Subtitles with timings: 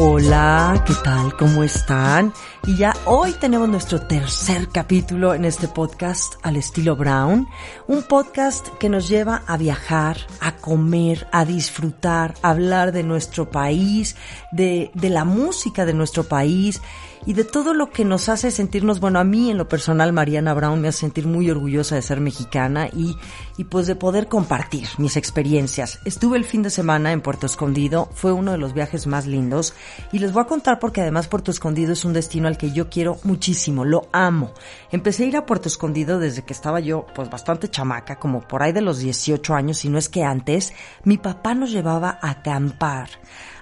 [0.00, 1.36] Hola, ¿qué tal?
[1.36, 2.32] ¿Cómo están?
[2.64, 7.48] Y ya hoy tenemos nuestro tercer capítulo en este podcast al estilo Brown,
[7.88, 13.50] un podcast que nos lleva a viajar, a comer, a disfrutar, a hablar de nuestro
[13.50, 14.14] país,
[14.52, 16.80] de, de la música de nuestro país
[17.26, 20.54] y de todo lo que nos hace sentirnos, bueno, a mí en lo personal, Mariana
[20.54, 23.16] Brown me hace sentir muy orgullosa de ser mexicana y,
[23.58, 25.98] y pues de poder compartir mis experiencias.
[26.06, 29.74] Estuve el fin de semana en Puerto Escondido, fue uno de los viajes más lindos
[30.12, 32.88] y les voy a contar porque además Puerto Escondido es un destino al que yo
[32.88, 34.52] quiero muchísimo, lo amo.
[34.92, 38.62] Empecé a ir a Puerto Escondido desde que estaba yo pues bastante chamaca, como por
[38.62, 42.30] ahí de los 18 años, si no es que antes, mi papá nos llevaba a
[42.30, 43.10] acampar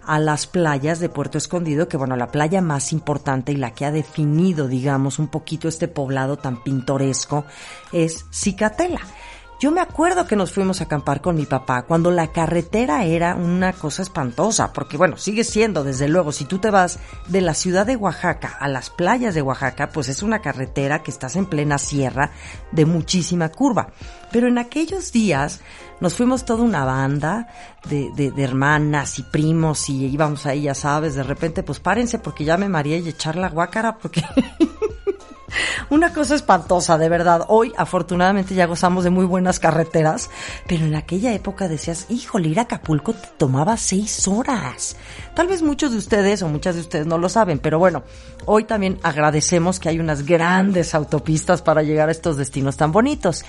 [0.04, 3.84] a las playas de Puerto Escondido, que bueno, la playa más importante y la que
[3.84, 7.44] ha definido, digamos, un poquito este poblado tan pintoresco
[7.92, 9.00] es Cicatela.
[9.58, 13.34] Yo me acuerdo que nos fuimos a acampar con mi papá cuando la carretera era
[13.34, 17.54] una cosa espantosa, porque bueno, sigue siendo, desde luego, si tú te vas de la
[17.54, 21.46] ciudad de Oaxaca a las playas de Oaxaca, pues es una carretera que estás en
[21.46, 22.32] plena sierra
[22.70, 23.92] de muchísima curva.
[24.30, 25.60] Pero en aquellos días
[26.00, 27.48] nos fuimos toda una banda
[27.88, 32.18] de, de, de, hermanas y primos y íbamos ahí, ya sabes, de repente, pues párense
[32.18, 34.22] porque ya me maría y echar la guácara porque...
[35.90, 37.46] Una cosa espantosa, de verdad.
[37.48, 40.30] Hoy, afortunadamente, ya gozamos de muy buenas carreteras,
[40.66, 44.96] pero en aquella época decías, híjole, ir a Acapulco te tomaba seis horas.
[45.34, 48.02] Tal vez muchos de ustedes o muchas de ustedes no lo saben, pero bueno,
[48.46, 53.44] hoy también agradecemos que hay unas grandes autopistas para llegar a estos destinos tan bonitos.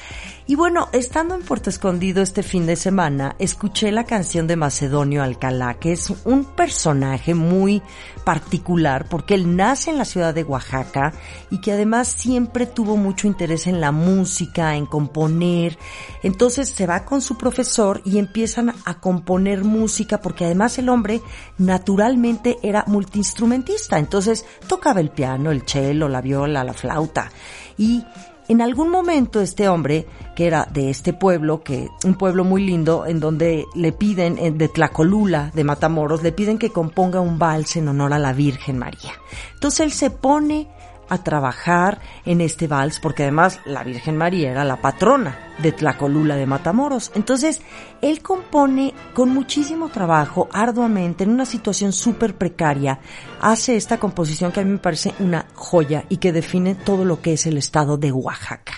[0.50, 5.22] Y bueno, estando en Puerto Escondido este fin de semana, escuché la canción de Macedonio
[5.22, 7.82] Alcalá, que es un personaje muy
[8.24, 11.12] particular porque él nace en la ciudad de Oaxaca
[11.52, 15.78] y que además siempre tuvo mucho interés en la música, en componer.
[16.24, 21.22] Entonces se va con su profesor y empiezan a componer música porque además el hombre
[21.58, 24.00] naturalmente era multiinstrumentista.
[24.00, 27.30] Entonces tocaba el piano, el cello, la viola, la flauta.
[27.78, 28.06] Y
[28.48, 33.06] en algún momento este hombre, que era de este pueblo, que un pueblo muy lindo,
[33.06, 37.88] en donde le piden, de Tlacolula, de Matamoros, le piden que componga un vals en
[37.88, 39.12] honor a la Virgen María.
[39.54, 40.68] Entonces él se pone
[41.10, 46.36] a trabajar en este vals, porque además la Virgen María era la patrona de Tlacolula
[46.36, 47.12] de Matamoros.
[47.16, 47.62] Entonces,
[48.02, 53.00] él compone con muchísimo trabajo, arduamente, en una situación súper precaria,
[53.42, 57.22] hace esta composición que a mí me parece una joya y que define todo lo
[57.22, 58.74] que es el estado de Oaxaca.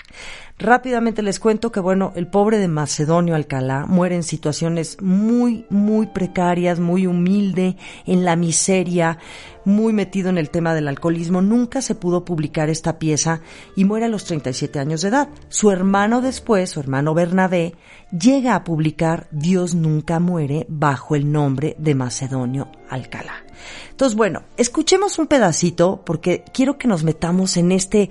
[0.61, 6.07] Rápidamente les cuento que, bueno, el pobre de Macedonio Alcalá muere en situaciones muy, muy
[6.07, 9.19] precarias, muy humilde, en la miseria,
[9.63, 11.41] muy metido en el tema del alcoholismo.
[11.41, 13.39] Nunca se pudo publicar esta pieza
[13.77, 15.29] y muere a los 37 años de edad.
[15.47, 17.75] Su hermano después, su hermano Bernabé,
[18.11, 23.45] llega a publicar Dios nunca muere bajo el nombre de Macedonio Alcalá.
[23.91, 28.09] Entonces, bueno, escuchemos un pedacito porque quiero que nos metamos en este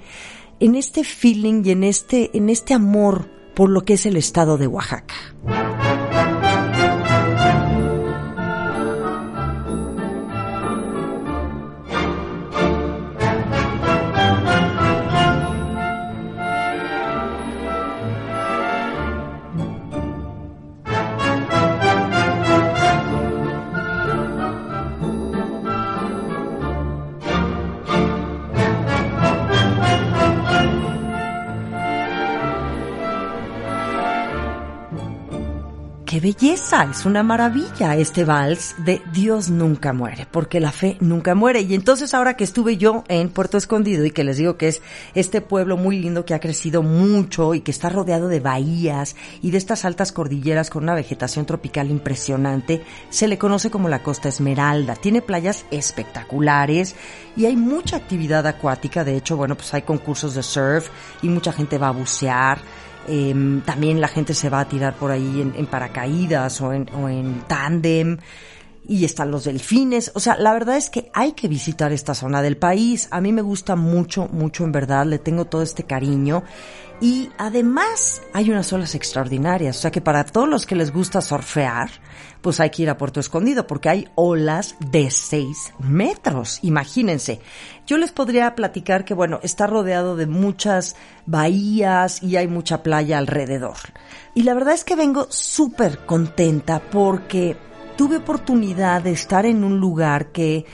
[0.60, 4.56] en este feeling y en este, en este amor por lo que es el estado
[4.58, 5.14] de Oaxaca.
[36.18, 41.34] Qué belleza, es una maravilla este vals de Dios nunca muere, porque la fe nunca
[41.34, 41.60] muere.
[41.60, 44.82] Y entonces ahora que estuve yo en Puerto Escondido y que les digo que es
[45.14, 49.50] este pueblo muy lindo que ha crecido mucho y que está rodeado de bahías y
[49.52, 54.28] de estas altas cordilleras con una vegetación tropical impresionante, se le conoce como la Costa
[54.28, 54.96] Esmeralda.
[54.96, 56.96] Tiene playas espectaculares
[57.36, 59.04] y hay mucha actividad acuática.
[59.04, 60.88] De hecho, bueno, pues hay concursos de surf
[61.22, 62.58] y mucha gente va a bucear.
[63.08, 66.88] Eh, también la gente se va a tirar por ahí en, en paracaídas o en,
[66.94, 68.18] o en tándem.
[68.88, 70.10] Y están los delfines.
[70.14, 73.06] O sea, la verdad es que hay que visitar esta zona del país.
[73.10, 76.42] A mí me gusta mucho, mucho en verdad, le tengo todo este cariño.
[77.00, 81.20] Y además hay unas olas extraordinarias, o sea que para todos los que les gusta
[81.20, 81.90] surfear,
[82.42, 87.40] pues hay que ir a Puerto Escondido porque hay olas de 6 metros, imagínense.
[87.86, 93.18] Yo les podría platicar que bueno, está rodeado de muchas bahías y hay mucha playa
[93.18, 93.76] alrededor.
[94.34, 97.56] Y la verdad es que vengo súper contenta porque
[97.98, 100.64] tuve oportunidad de estar en un lugar que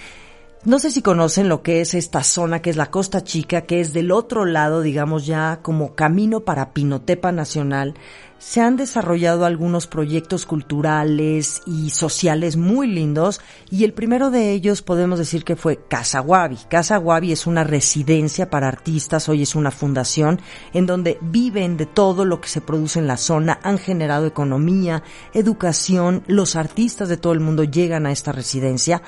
[0.66, 3.80] no sé si conocen lo que es esta zona, que es la Costa Chica, que
[3.80, 7.94] es del otro lado, digamos ya como camino para Pinotepa Nacional.
[8.38, 13.40] Se han desarrollado algunos proyectos culturales y sociales muy lindos
[13.70, 16.58] y el primero de ellos podemos decir que fue Casa Guavi.
[16.68, 20.40] Casa Guavi es una residencia para artistas, hoy es una fundación
[20.74, 25.02] en donde viven de todo lo que se produce en la zona, han generado economía,
[25.32, 29.02] educación, los artistas de todo el mundo llegan a esta residencia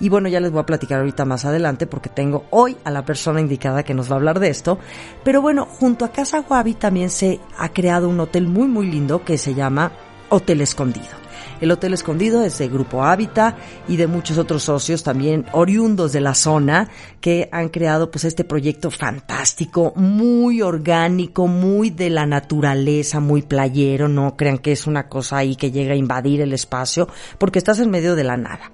[0.00, 3.04] y bueno, ya les voy a platicar ahorita más adelante porque tengo hoy a la
[3.04, 4.78] persona indicada que nos va a hablar de esto.
[5.22, 9.24] Pero bueno, junto a Casa Guavi también se ha creado un hotel muy muy lindo
[9.24, 9.92] que se llama
[10.30, 11.20] Hotel Escondido.
[11.60, 16.22] El Hotel Escondido es de Grupo Hábitat y de muchos otros socios también oriundos de
[16.22, 16.88] la zona
[17.20, 24.08] que han creado pues este proyecto fantástico, muy orgánico, muy de la naturaleza, muy playero,
[24.08, 27.78] no crean que es una cosa ahí que llega a invadir el espacio porque estás
[27.78, 28.72] en medio de la nada.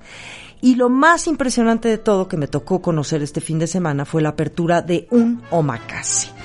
[0.61, 4.23] Y lo más impresionante de todo que me tocó conocer este fin de semana fue
[4.23, 6.36] la apertura de un omakase.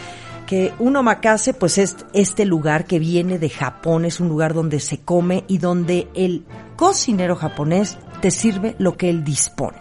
[0.51, 4.81] Que un omakase pues es este lugar que viene de Japón, es un lugar donde
[4.81, 6.43] se come y donde el
[6.75, 9.79] cocinero japonés te sirve lo que él dispone.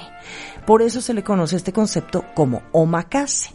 [0.68, 3.50] Por eso se le conoce este concepto como omakase.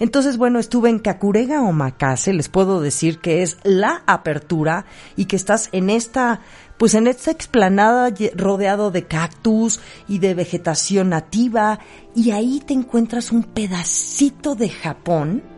[0.00, 5.36] Entonces, bueno, estuve en Kakurega Omakase, les puedo decir que es la apertura y que
[5.36, 6.40] estás en esta
[6.78, 9.78] pues en esta explanada rodeado de cactus
[10.08, 11.78] y de vegetación nativa
[12.16, 15.54] y ahí te encuentras un pedacito de Japón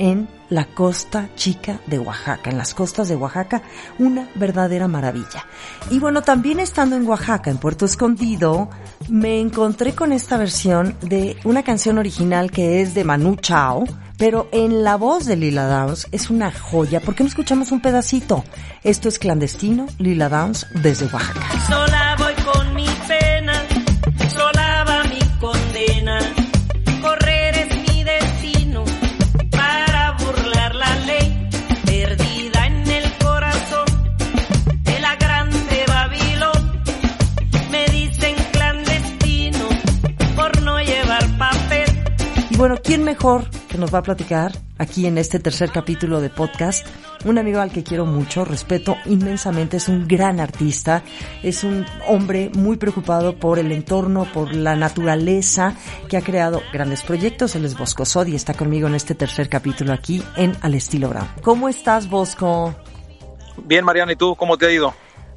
[0.00, 3.62] en la costa chica de Oaxaca, en las costas de Oaxaca,
[3.98, 5.46] una verdadera maravilla.
[5.90, 8.70] Y bueno, también estando en Oaxaca, en Puerto Escondido,
[9.08, 13.84] me encontré con esta versión de una canción original que es de Manu Chao,
[14.16, 17.00] pero en la voz de Lila Downs es una joya.
[17.00, 18.42] ¿Por qué no escuchamos un pedacito?
[18.82, 21.40] Esto es clandestino, Lila Downs desde Oaxaca.
[42.60, 46.86] Bueno, ¿quién mejor que nos va a platicar aquí en este tercer capítulo de podcast?
[47.24, 51.02] Un amigo al que quiero mucho, respeto inmensamente, es un gran artista,
[51.42, 55.74] es un hombre muy preocupado por el entorno, por la naturaleza,
[56.10, 57.56] que ha creado grandes proyectos.
[57.56, 61.08] Él es Bosco Sod y está conmigo en este tercer capítulo aquí en Al Estilo
[61.08, 61.28] Brown.
[61.40, 62.74] ¿Cómo estás, Bosco?
[63.64, 64.92] Bien, Mariana, ¿y tú cómo te ha ido?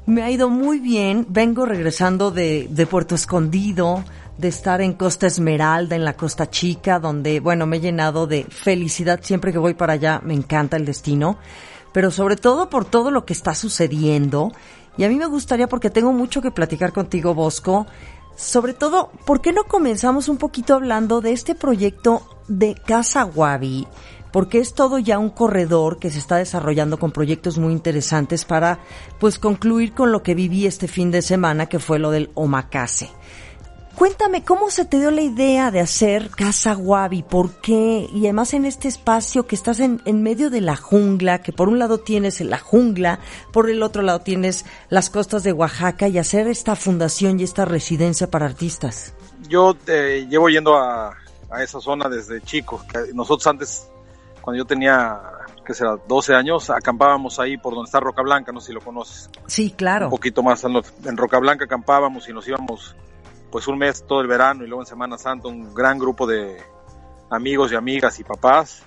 [0.06, 1.26] Me ha ido muy bien.
[1.30, 4.04] Vengo regresando de, de Puerto Escondido,
[4.36, 8.44] de estar en Costa Esmeralda, en la Costa Chica, donde, bueno, me he llenado de
[8.44, 10.20] felicidad siempre que voy para allá.
[10.22, 11.38] Me encanta el destino,
[11.92, 14.52] pero sobre todo por todo lo que está sucediendo.
[14.98, 17.86] Y a mí me gustaría, porque tengo mucho que platicar contigo, Bosco,
[18.36, 23.86] sobre todo, ¿por qué no comenzamos un poquito hablando de este proyecto de Casa Guavi?
[24.34, 28.80] Porque es todo ya un corredor que se está desarrollando con proyectos muy interesantes para,
[29.20, 33.10] pues, concluir con lo que viví este fin de semana, que fue lo del Omakase.
[33.94, 37.22] Cuéntame, ¿cómo se te dio la idea de hacer Casa Guavi?
[37.22, 38.08] ¿Por qué?
[38.12, 41.68] Y además en este espacio que estás en, en, medio de la jungla, que por
[41.68, 43.20] un lado tienes la jungla,
[43.52, 47.66] por el otro lado tienes las costas de Oaxaca y hacer esta fundación y esta
[47.66, 49.14] residencia para artistas.
[49.48, 51.16] Yo eh, llevo yendo a,
[51.50, 52.84] a, esa zona desde chico.
[53.12, 53.88] Nosotros antes,
[54.44, 55.22] cuando yo tenía,
[55.64, 58.82] qué será, 12 años, acampábamos ahí por donde está Roca Blanca, no sé si lo
[58.82, 59.30] conoces.
[59.46, 60.06] Sí, claro.
[60.06, 62.94] Un poquito más en Roca Blanca acampábamos y nos íbamos
[63.50, 66.62] pues un mes todo el verano y luego en Semana Santa un gran grupo de
[67.30, 68.82] amigos y amigas y papás.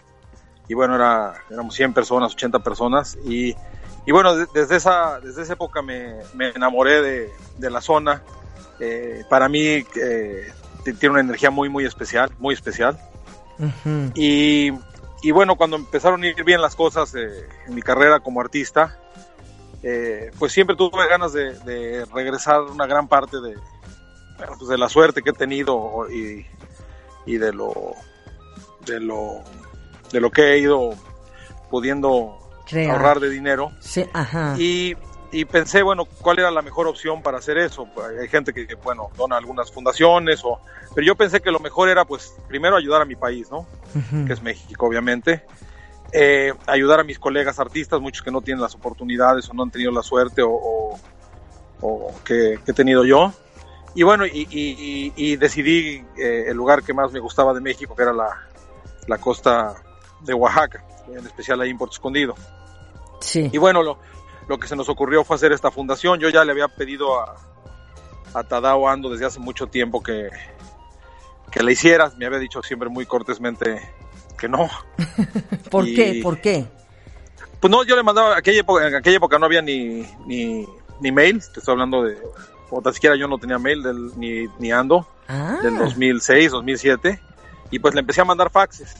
[0.67, 3.17] Y bueno, era, éramos 100 personas, 80 personas.
[3.25, 3.55] Y,
[4.05, 8.21] y bueno, desde, esa, desde esa época me, me enamoré de, de, la zona.
[8.79, 12.99] Eh, para mí eh, tiene una energía muy, muy especial, muy especial.
[13.57, 14.11] Uh -huh.
[14.13, 14.71] y,
[15.21, 18.97] y, bueno, cuando empezaron a ir bien las cosas eh, en mi carrera como artista,
[19.83, 23.55] eh, pues siempre tuve ganas de, de regresar una gran parte de,
[24.57, 26.45] pues de la suerte que he tenido y,
[27.25, 27.93] y, de lo
[28.85, 29.43] de lo
[30.11, 30.93] de lo que he ido
[31.69, 32.37] pudiendo
[32.89, 34.55] ahorrar de dinero sí, ajá.
[34.57, 34.95] y
[35.31, 37.87] y pensé, bueno, ¿cuál era la mejor opción para hacer eso?
[37.93, 40.59] Pues, hay gente que, bueno, dona algunas fundaciones, o,
[40.95, 43.67] pero yo pensé que lo mejor era, pues, primero ayudar a mi país, ¿no?
[44.25, 45.43] Que es México, obviamente.
[46.13, 49.71] Eh, ayudar a mis colegas artistas, muchos que no tienen las oportunidades o no han
[49.71, 50.97] tenido la suerte o,
[51.81, 53.33] o, que, he tenido yo.
[53.95, 58.13] Y bueno, y, decidí eh, el lugar que más me gustaba de México, que era
[58.13, 58.29] la,
[59.07, 59.75] la costa
[60.21, 62.35] de Oaxaca, en especial ahí en Puerto Escondido.
[63.19, 63.49] Sí.
[63.51, 63.97] Y bueno, lo,
[64.47, 66.19] lo que se nos ocurrió fue hacer esta fundación.
[66.19, 67.35] Yo ya le había pedido a,
[68.33, 70.29] a Tadao Ando desde hace mucho tiempo que,
[71.51, 72.17] que la hicieras.
[72.17, 73.81] Me había dicho siempre muy cortésmente
[74.37, 74.69] que no.
[75.71, 76.19] ¿Por qué?
[76.23, 76.65] ¿Por qué?
[77.59, 80.67] Pues no, yo le mandaba, aquella época, en aquella época no había ni, ni,
[80.99, 82.17] ni mail, te estoy hablando de,
[82.69, 85.57] o tan siquiera yo no tenía mail del, ni, ni ando, ah.
[85.63, 87.19] del 2006, 2007,
[87.71, 88.95] y pues le empecé a mandar faxes.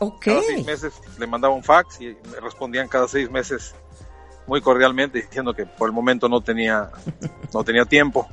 [0.00, 0.24] Ok.
[0.24, 3.74] Cada seis meses le mandaba un fax y me respondían cada seis meses
[4.46, 6.90] muy cordialmente diciendo que por el momento no tenía,
[7.54, 8.28] no tenía tiempo.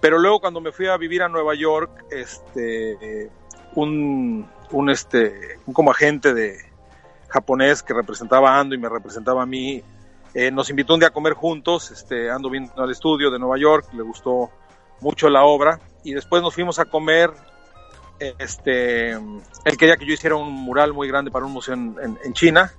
[0.00, 3.30] Pero luego cuando me fui a vivir a Nueva York, este,
[3.74, 6.58] un, un, este, un como agente de
[7.28, 9.82] japonés que representaba a Ando y me representaba a mí,
[10.32, 13.58] eh, nos invitó un día a comer juntos, este, Ando vino al estudio de Nueva
[13.58, 14.50] York, le gustó
[15.00, 17.30] mucho la obra y después nos fuimos a comer
[18.38, 22.32] este, él quería que yo hiciera un mural muy grande para un museo en, en
[22.34, 22.70] China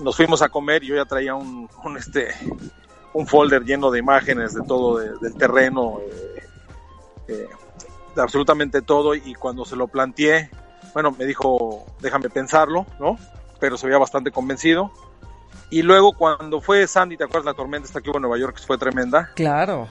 [0.00, 2.34] nos fuimos a comer y yo ya traía un, un este
[3.12, 6.48] un folder lleno de imágenes de todo del terreno eh,
[7.28, 7.48] eh,
[8.14, 10.50] de absolutamente todo y cuando se lo planteé
[10.92, 13.18] bueno me dijo déjame pensarlo no
[13.60, 14.90] pero se veía bastante convencido
[15.70, 18.56] y luego cuando fue Sandy te acuerdas la tormenta esta que hubo en Nueva York
[18.56, 19.88] que fue tremenda claro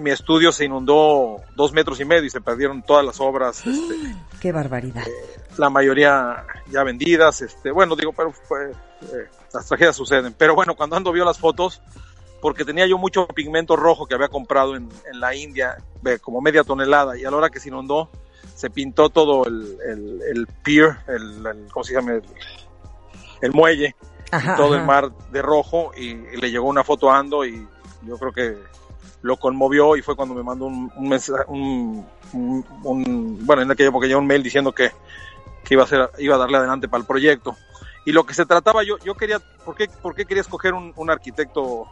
[0.00, 3.62] mi estudio se inundó dos metros y medio y se perdieron todas las obras.
[3.72, 3.94] Este,
[4.40, 5.06] ¡Qué barbaridad!
[5.06, 7.42] Eh, la mayoría ya vendidas.
[7.42, 10.34] Este, bueno, digo, pero eh, las tragedias suceden.
[10.36, 11.82] Pero bueno, cuando Ando vio las fotos,
[12.40, 15.76] porque tenía yo mucho pigmento rojo que había comprado en, la India,
[16.20, 18.10] como media tonelada, y a la hora que se inundó,
[18.56, 19.78] se pintó todo el,
[20.28, 22.20] el, pier, el, ¿cómo se llama?
[23.40, 23.94] El, muelle,
[24.56, 27.66] todo el mar de rojo, y le llegó una foto a Ando y
[28.02, 28.56] yo creo que
[29.22, 32.04] lo conmovió y fue cuando me mandó un, un mensaje, un,
[33.44, 34.90] bueno, en aquella época ya un mail diciendo que,
[35.72, 37.56] que iba a ser, iba a darle adelante para el proyecto.
[38.04, 40.92] Y lo que se trataba, yo, yo quería, ¿por qué, por qué quería escoger un,
[40.96, 41.86] un arquitecto,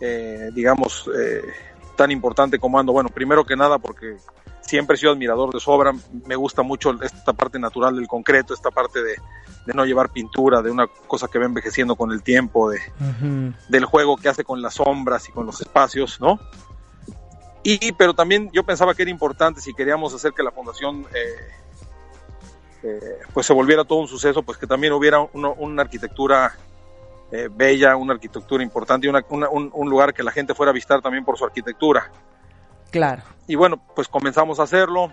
[0.00, 1.42] eh, digamos, eh,
[1.96, 2.92] tan importante como Ando?
[2.92, 4.16] Bueno, primero que nada porque
[4.62, 5.92] siempre he sido admirador de su obra,
[6.26, 9.16] me gusta mucho esta parte natural del concreto, esta parte de,
[9.66, 12.80] de no llevar pintura, de una cosa que va envejeciendo con el tiempo, de,
[13.68, 16.40] del juego que hace con las sombras y con los espacios, ¿no?
[17.62, 21.65] Y, pero también yo pensaba que era importante si queríamos hacer que la fundación eh,
[22.82, 26.54] eh, pues se volviera todo un suceso, pues que también hubiera una arquitectura
[27.32, 30.72] eh, bella, una arquitectura importante y una, un, un, lugar que la gente fuera a
[30.72, 32.10] visitar también por su arquitectura.
[32.90, 33.22] Claro.
[33.48, 35.12] Y bueno, pues comenzamos a hacerlo.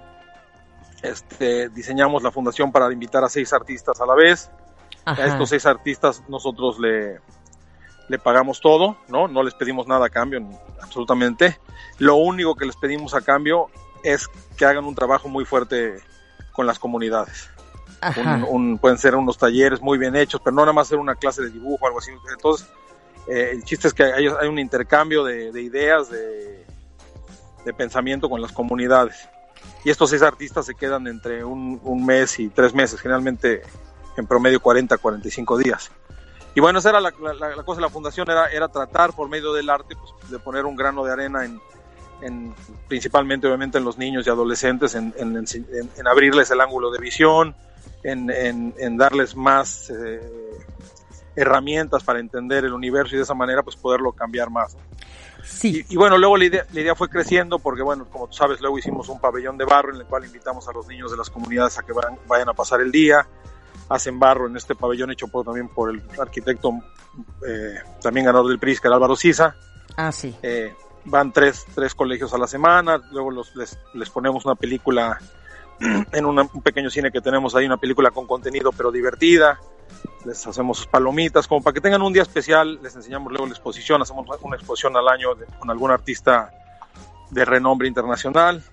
[1.02, 4.52] Este, diseñamos la fundación para invitar a seis artistas a la vez.
[5.06, 7.20] A estos seis artistas nosotros le,
[8.08, 9.28] le pagamos todo, ¿no?
[9.28, 10.42] No les pedimos nada a cambio,
[10.82, 11.60] absolutamente.
[11.98, 13.70] Lo único que les pedimos a cambio
[14.04, 16.00] es que hagan un trabajo muy fuerte
[16.52, 17.50] con las comunidades.
[18.80, 21.50] Pueden ser unos talleres muy bien hechos, pero no nada más ser una clase de
[21.50, 22.12] dibujo o algo así.
[22.32, 22.68] Entonces,
[23.28, 26.66] eh, el chiste es que hay, hay un intercambio de, de ideas, de,
[27.66, 29.28] de pensamiento con las comunidades
[29.84, 33.64] y estos seis artistas se quedan entre un, mes y tres meses, generalmente
[34.16, 35.92] en promedio 40, 45 días.
[36.56, 39.70] Y bueno, esa era la, cosa de la fundación, era, era tratar por medio del
[39.70, 41.60] arte pues, de poner un grano de arena en,
[42.22, 42.56] en,
[42.88, 47.56] principalmente obviamente en los niños y adolescentes, en, en abrirles el ángulo de visión,
[48.04, 50.22] en, darles más eh,
[51.36, 54.76] herramientas para entender el universo y de esa manera pues poderlo cambiar más.
[55.44, 55.86] Sí.
[55.90, 58.80] Y, bueno, luego la idea, la idea, fue creciendo porque, bueno, como tú sabes, luego
[58.80, 61.78] hicimos un pabellón de barro en el cual invitamos a los niños de las comunidades
[61.78, 63.28] a que vayan, vayan a pasar el día.
[63.90, 66.72] Hacen barro en este pabellón hecho por, también por el arquitecto,
[67.46, 69.56] eh, también ganador del PRIS, que era Álvaro Sisa.
[69.98, 70.34] Ah, sí.
[70.42, 70.74] Eh,
[71.06, 75.20] van tres, tres colegios a la semana, luego los, les, les ponemos una película
[76.12, 79.60] en un pequeño cine que tenemos ahí, una película con contenido pero divertida.
[80.26, 84.02] Les hacemos palomitas, como para que tengan un día especial, les enseñamos luego la exposición,
[84.02, 86.52] hacemos una exposición al año con algún artista
[87.30, 88.64] de renombre internacional,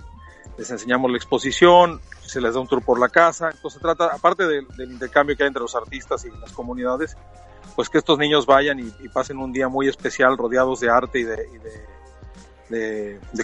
[0.59, 4.07] les enseñamos la exposición, se les da un tour por la casa, entonces se trata,
[4.14, 7.16] aparte del intercambio que hay entre los artistas y las comunidades,
[7.75, 11.25] pues que estos niños vayan y, pasen un día muy especial rodeados de arte y
[11.25, 11.49] de,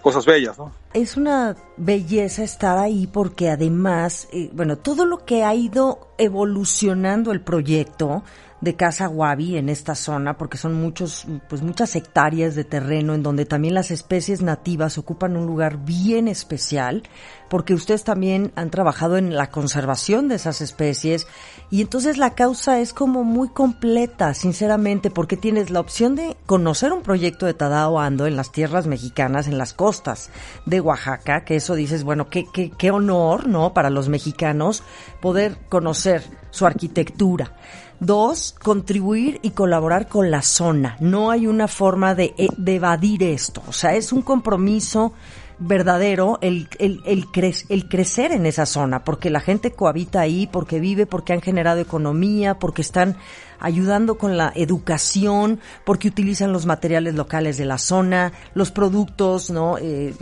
[0.03, 0.73] cosas bellas, ¿no?
[0.93, 7.33] Es una belleza estar ahí porque además, eh, bueno, todo lo que ha ido evolucionando
[7.33, 8.23] el proyecto
[8.67, 13.23] de Casa Wabi en esta zona, porque son muchos, pues muchas hectáreas de terreno en
[13.23, 17.05] donde también las especies nativas ocupan un lugar bien especial,
[17.49, 21.29] porque ustedes también han trabajado en la conservación de esas especies
[21.71, 26.93] y entonces la causa es como muy completa, sinceramente, porque tienes la opción de conocer
[26.93, 30.31] un proyecto de Tadao Ando en las tierras mexicanas, en las costas
[30.65, 33.73] de Oaxaca, que eso dices, bueno, qué, qué, qué honor, ¿no?
[33.73, 34.83] Para los mexicanos
[35.21, 37.53] poder conocer su arquitectura.
[38.01, 40.97] Dos, contribuir y colaborar con la zona.
[41.01, 43.63] No hay una forma de, eh, de evadir esto.
[43.69, 45.13] O sea, es un compromiso
[45.59, 47.27] verdadero el, el, el,
[47.69, 51.81] el crecer en esa zona, porque la gente cohabita ahí, porque vive, porque han generado
[51.81, 53.17] economía, porque están
[53.59, 59.79] ayudando con la educación, porque utilizan los materiales locales de la zona, los productos, ¿no?
[59.79, 60.15] Eh,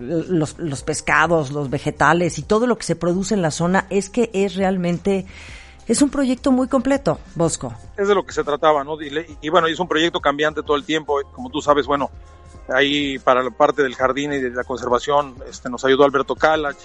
[0.00, 4.10] los, los pescados, los vegetales y todo lo que se produce en la zona es
[4.10, 5.26] que es realmente
[5.90, 7.74] es un proyecto muy completo, Bosco.
[7.96, 9.00] Es de lo que se trataba, ¿no?
[9.02, 11.20] Y, y, bueno, es un proyecto cambiante todo el tiempo.
[11.32, 12.10] Como tú sabes, bueno,
[12.68, 16.76] ahí para la parte del jardín y de la conservación este, nos ayudó Alberto Calach.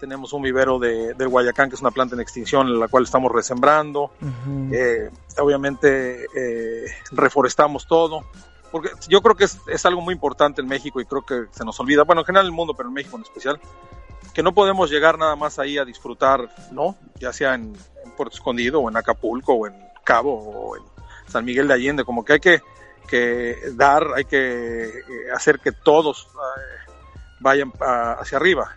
[0.00, 3.30] Tenemos un vivero de, del Guayacán, que es una planta en extinción, la cual estamos
[3.30, 4.12] resembrando.
[4.22, 4.72] Uh -huh.
[4.72, 8.24] eh, obviamente eh, reforestamos todo
[8.70, 11.64] porque yo creo que es, es, algo muy importante en México y creo que se
[11.64, 13.58] nos olvida, bueno, en general en el mundo, pero en México en especial,
[14.34, 16.96] que no podemos llegar nada más ahí a disfrutar, ¿no?
[17.16, 20.82] Ya sea en, en Puerto Escondido o en Acapulco o en Cabo o en
[21.26, 22.60] San Miguel de Allende, como que hay que,
[23.06, 24.90] que dar, hay que
[25.34, 26.92] hacer que todos eh,
[27.40, 28.76] vayan a, hacia arriba,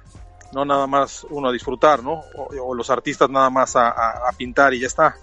[0.54, 2.24] no nada más uno a disfrutar, ¿no?
[2.36, 5.16] O, o los artistas nada más a, a, a pintar y ya está.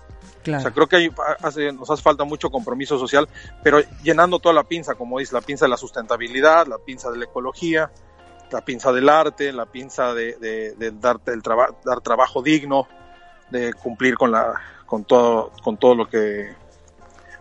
[0.42, 0.60] Claro.
[0.60, 1.10] O sea, creo que hay,
[1.42, 3.28] hace, nos hace falta mucho compromiso social,
[3.62, 7.18] pero llenando toda la pinza, como dice, la pinza de la sustentabilidad, la pinza de
[7.18, 7.90] la ecología,
[8.50, 12.86] la pinza del arte, la pinza de, de, de dar, traba, dar trabajo digno,
[13.50, 14.54] de cumplir con, la,
[14.86, 16.54] con, todo, con todo lo que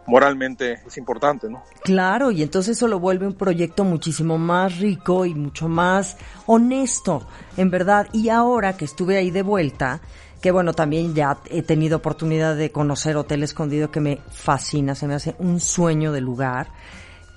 [0.07, 1.63] moralmente es importante, ¿no?
[1.83, 7.27] Claro, y entonces eso lo vuelve un proyecto muchísimo más rico y mucho más honesto,
[7.57, 8.07] en verdad.
[8.13, 10.01] Y ahora que estuve ahí de vuelta,
[10.41, 15.07] que bueno, también ya he tenido oportunidad de conocer Hotel Escondido que me fascina, se
[15.07, 16.69] me hace un sueño de lugar.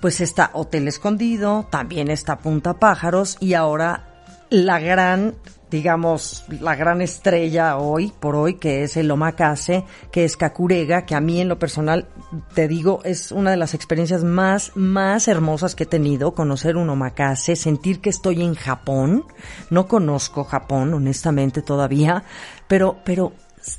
[0.01, 5.35] Pues está Hotel Escondido, también está Punta Pájaros y ahora la gran,
[5.69, 11.13] digamos, la gran estrella hoy, por hoy, que es el Omakase, que es Kakurega, que
[11.13, 12.07] a mí en lo personal,
[12.55, 16.89] te digo, es una de las experiencias más, más hermosas que he tenido, conocer un
[16.89, 19.25] Omakase, sentir que estoy en Japón.
[19.69, 22.23] No conozco Japón, honestamente, todavía,
[22.67, 23.33] pero, pero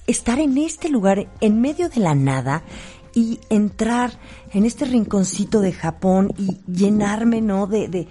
[0.06, 2.62] estar en este lugar, en medio de la nada,
[3.14, 4.18] y entrar
[4.52, 7.66] en este rinconcito de Japón y llenarme, ¿no?
[7.66, 8.08] De, de,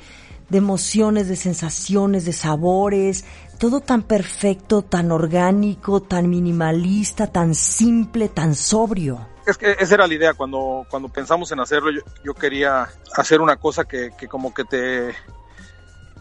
[0.49, 3.25] de emociones, de sensaciones, de sabores,
[3.57, 9.27] todo tan perfecto, tan orgánico, tan minimalista, tan simple, tan sobrio.
[9.45, 13.41] Es que esa era la idea, cuando, cuando pensamos en hacerlo, yo, yo quería hacer
[13.41, 15.13] una cosa que, que, como que te,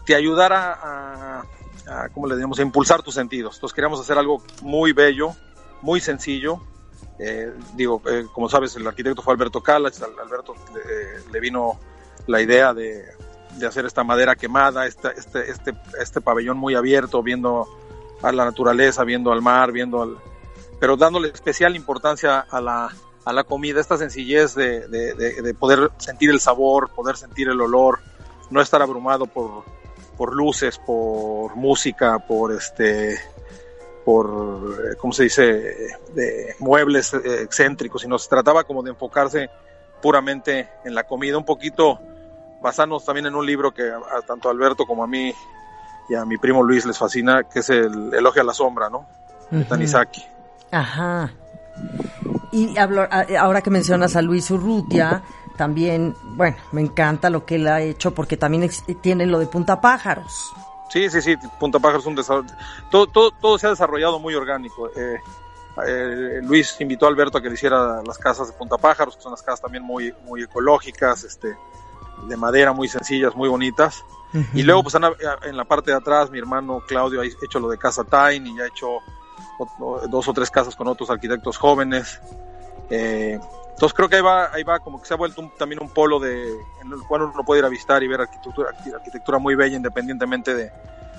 [0.05, 1.43] te ayudara
[1.85, 3.55] a, ¿cómo le digamos?, a impulsar tus sentidos.
[3.55, 5.35] Entonces queríamos hacer algo muy bello,
[5.81, 6.61] muy sencillo,
[7.23, 11.79] eh, digo, eh, como sabes, el arquitecto fue Alberto Calach, Alberto eh, le vino
[12.25, 13.05] la idea de,
[13.57, 17.67] de, hacer esta madera quemada, este, este, este, este pabellón muy abierto, viendo
[18.23, 20.17] a la naturaleza, viendo al mar, viendo al...
[20.79, 22.89] pero dándole especial importancia a la,
[23.23, 27.61] a la comida, esta sencillez de, de, de, poder sentir el sabor, poder sentir el
[27.61, 27.99] olor,
[28.49, 29.63] no estar abrumado por,
[30.17, 33.19] por luces, por música, por este
[34.11, 35.43] por, ¿cómo se dice?,
[36.13, 39.49] de muebles excéntricos, sino se trataba como de enfocarse
[40.01, 41.97] puramente en la comida, un poquito
[42.61, 45.33] basarnos también en un libro que a, tanto a Alberto como a mí
[46.09, 48.97] y a mi primo Luis les fascina, que es el Elogio a la Sombra, ¿no?
[48.99, 49.57] Uh -huh.
[49.59, 50.25] De Tanizaki.
[50.71, 51.31] Ajá.
[52.51, 53.07] Y hablo,
[53.39, 55.23] ahora que mencionas a Luis Urrutia,
[55.55, 58.69] también, bueno, me encanta lo que él ha hecho porque también
[59.01, 60.51] tiene lo de Punta Pájaros.
[60.91, 62.49] Sí, sí, sí, Punta Pájaros es un desarrollo.
[62.89, 64.89] Todo, todo, todo se ha desarrollado muy orgánico.
[64.95, 65.21] Eh,
[65.87, 69.21] eh, Luis invitó a Alberto a que le hiciera las casas de Punta Pájaros, que
[69.21, 71.55] son las casas también muy, muy ecológicas, este,
[72.27, 74.03] de madera, muy sencillas, muy bonitas.
[74.33, 74.47] Uh -huh.
[74.53, 77.77] Y luego, pues en la parte de atrás, mi hermano Claudio ha hecho lo de
[77.77, 78.97] Casa Tain y ya ha hecho
[80.09, 82.19] dos o tres casas con otros arquitectos jóvenes.
[82.89, 83.39] Eh,
[83.73, 86.19] entonces creo que ahí va, ahí va como que se ha vuelto también un polo
[86.19, 86.49] de,
[86.83, 90.53] en el cual uno puede ir a visitar y ver arquitectura, arquitectura muy bella independientemente
[90.53, 90.71] de,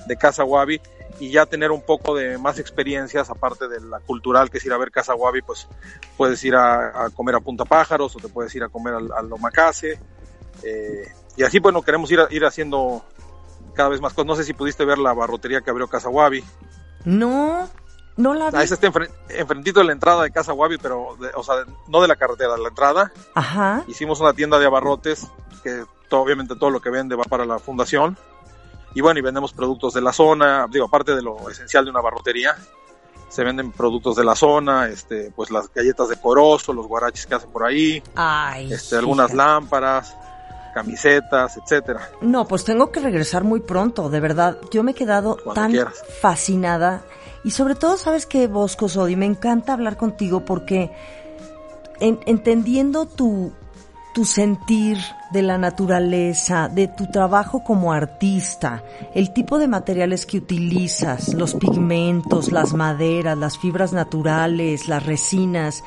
[0.07, 0.81] de Casa Wabi
[1.19, 4.73] y ya tener un poco de más experiencias aparte de la cultural que es ir
[4.73, 5.69] a ver Casa Wabi pues
[6.17, 9.11] puedes ir a, a comer a Punta Pájaros o te puedes ir a comer al,
[9.13, 9.99] al Omakase
[10.63, 11.05] eh,
[11.37, 13.05] y así bueno queremos ir, ir haciendo
[13.75, 14.27] cada vez más cosas.
[14.27, 16.45] No sé si pudiste ver la barrotería que abrió Casa Wabi.
[17.05, 17.69] No
[18.17, 18.57] No la vi.
[18.57, 21.57] Ah, ese está enfren- enfrentito de la entrada de Casa Wabi, pero, de- o sea,
[21.89, 23.13] no de la carretera, de la entrada.
[23.35, 23.85] Ajá.
[23.89, 25.27] Hicimos una tienda de abarrotes,
[25.63, 28.19] que to- obviamente todo lo que vende va para la fundación.
[28.95, 32.03] Y bueno, y vendemos productos de la zona, digo, aparte de lo esencial de una
[32.03, 32.55] barrotería,
[33.31, 37.35] se venden productos de la zona, este, pues las galletas de corozo, los guaraches que
[37.35, 38.71] hacen por ahí, Ay.
[38.71, 40.15] este, algunas lámparas,
[40.75, 42.11] camisetas, etcétera.
[42.21, 44.59] No, pues tengo que regresar muy pronto, de verdad.
[44.71, 46.03] Yo me he quedado Cuando tan quieras.
[46.21, 47.03] fascinada.
[47.45, 49.17] Y sobre todo, ¿sabes qué, Bosco Sodi?
[49.17, 50.91] Me encanta hablar contigo porque
[52.01, 53.53] en- entendiendo tu,
[54.15, 54.99] tu sentir
[55.33, 58.83] de la naturaleza, de tu trabajo como artista,
[59.15, 65.83] el tipo de materiales que utilizas, los pigmentos, las maderas, las fibras naturales, las resinas,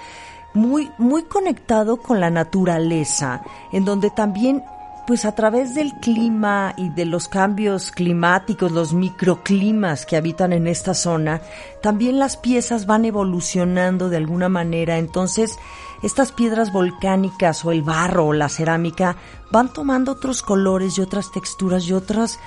[0.53, 3.41] muy, muy conectado con la naturaleza,
[3.71, 4.63] en donde también,
[5.05, 10.67] pues a través del clima y de los cambios climáticos, los microclimas que habitan en
[10.67, 11.41] esta zona,
[11.81, 14.97] también las piezas van evolucionando de alguna manera.
[14.97, 15.57] Entonces,
[16.01, 19.15] estas piedras volcánicas o el barro o la cerámica
[19.51, 22.39] van tomando otros colores y otras texturas y otras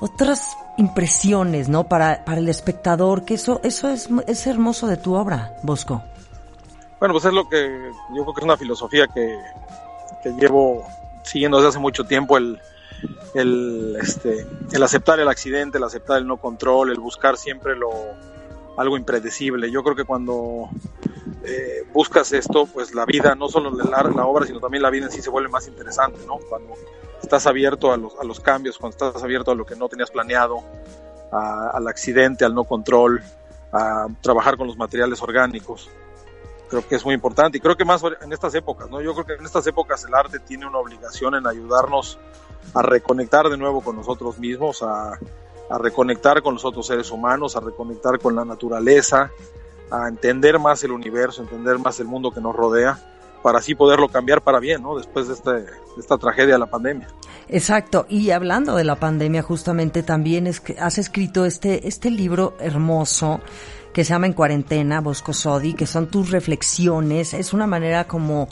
[0.00, 1.84] otras impresiones, ¿no?
[1.84, 6.02] Para, para el espectador, que eso, eso es, es hermoso de tu obra, Bosco.
[6.98, 9.38] Bueno, pues es lo que yo creo que es una filosofía que,
[10.22, 10.84] que llevo
[11.26, 12.58] siguiendo desde hace mucho tiempo, el,
[13.34, 17.90] el, este, el aceptar el accidente, el aceptar el no control, el buscar siempre lo
[18.76, 19.70] algo impredecible.
[19.70, 20.68] Yo creo que cuando
[21.44, 25.12] eh, buscas esto, pues la vida, no solo la, obra, sino también la vida en
[25.12, 26.38] sí se vuelve más interesante, ¿no?
[26.48, 26.74] Cuando
[27.22, 30.10] estás abierto a los, a los cambios, cuando estás abierto a lo que no tenías
[30.10, 30.62] planeado,
[31.32, 33.22] al accidente, al no control,
[33.72, 35.90] a trabajar con los materiales orgánicos
[36.68, 39.00] creo que es muy importante y creo que más en estas épocas, ¿no?
[39.00, 42.18] Yo creo que en estas épocas el arte tiene una obligación en ayudarnos
[42.74, 45.18] a reconectar de nuevo con nosotros mismos, a,
[45.70, 49.30] a reconectar con los otros seres humanos, a reconectar con la naturaleza,
[49.90, 52.98] a entender más el universo, entender más el mundo que nos rodea,
[53.42, 54.96] para así poderlo cambiar para bien, ¿no?
[54.96, 57.08] Después de, este, esta tragedia de la pandemia.
[57.48, 62.54] Exacto, y hablando de la pandemia, justamente también es que has escrito este, este libro
[62.58, 63.40] hermoso
[63.96, 67.32] que se llama En Cuarentena, Bosco Sodi, que son tus reflexiones.
[67.32, 68.46] Es una manera como,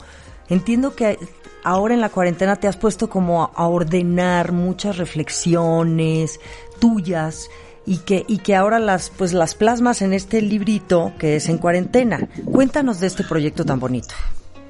[0.49, 1.19] entiendo que
[1.63, 6.39] ahora en la cuarentena te has puesto como a ordenar muchas reflexiones
[6.79, 7.51] tuyas
[7.85, 11.59] y que, y que ahora las, pues las plasmas en este librito que es En
[11.59, 12.27] Cuarentena.
[12.51, 14.15] Cuéntanos de este proyecto tan bonito.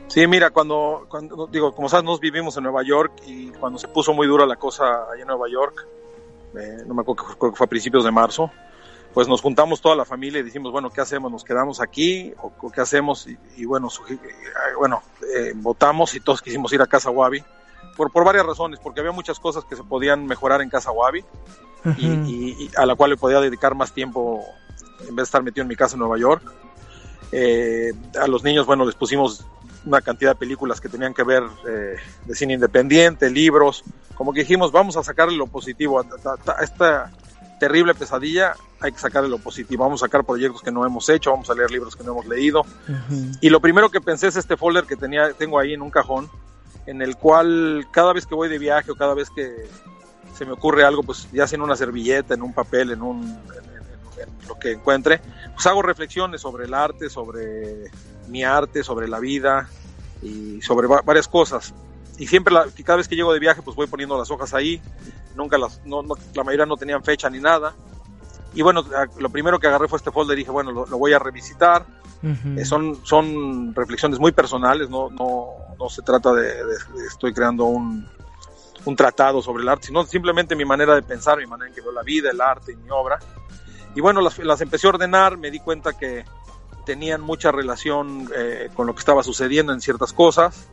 [0.07, 3.87] Sí, mira, cuando, cuando digo, como sabes, nos vivimos en Nueva York y cuando se
[3.87, 5.87] puso muy dura la cosa allá en Nueva York,
[6.59, 8.51] eh, no me acuerdo, creo que fue a principios de marzo,
[9.15, 11.31] pues nos juntamos toda la familia y dijimos, bueno, ¿qué hacemos?
[11.31, 13.25] ¿Nos quedamos aquí o, o qué hacemos?
[13.27, 13.87] Y, y bueno,
[14.77, 15.01] bueno
[15.33, 17.41] eh, votamos y todos quisimos ir a Casa Wabi
[17.95, 21.21] por, por varias razones, porque había muchas cosas que se podían mejorar en Casa Wabi
[21.21, 21.95] uh -huh.
[21.97, 24.43] y, y, y, a la cual le podía dedicar más tiempo
[24.99, 26.43] en vez de estar metido en mi casa en Nueva York.
[27.31, 29.45] Eh, a los niños, bueno, les pusimos
[29.85, 34.41] una cantidad de películas que tenían que ver eh, de cine independiente, libros, como que
[34.41, 37.11] dijimos, vamos a sacarle lo positivo a, a, a esta
[37.61, 41.31] terrible pesadilla, hay que sacarle lo positivo, vamos a sacar proyectos que no hemos hecho,
[41.31, 42.61] vamos a leer libros que no hemos leído.
[42.61, 43.37] Uh -huh.
[43.41, 46.29] Y lo primero que pensé es este folder que tenía, tengo ahí en un cajón,
[46.85, 49.67] en el cual cada vez que voy de viaje o cada vez que
[50.37, 53.23] se me ocurre algo, pues ya sea en una servilleta, en un papel, en un
[53.23, 55.21] en, en, en lo que encuentre,
[55.53, 57.89] pues hago reflexiones sobre el arte, sobre
[58.27, 59.69] mi arte, sobre la vida
[60.21, 61.73] y sobre va varias cosas.
[62.17, 64.81] Y siempre, la, cada vez que llego de viaje, pues voy poniendo las hojas ahí.
[65.35, 67.73] Nunca las, no, no, la mayoría no tenían fecha ni nada.
[68.55, 68.83] Y bueno,
[69.19, 71.85] lo primero que agarré fue este folder y dije, bueno, lo, lo voy a revisitar.
[72.23, 72.59] Uh -huh.
[72.61, 77.33] eh, son, son reflexiones muy personales, no, no, no se trata de, de, de, estoy
[77.33, 78.07] creando un,
[78.85, 81.81] un tratado sobre el arte, sino simplemente mi manera de pensar, mi manera en que
[81.81, 83.19] veo la vida, el arte y mi obra.
[83.93, 86.25] Y bueno, las, las empecé a ordenar, me di cuenta que
[86.85, 90.67] tenían mucha relación eh, con lo que estaba sucediendo en ciertas cosas.